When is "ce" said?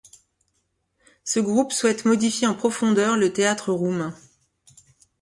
1.23-1.39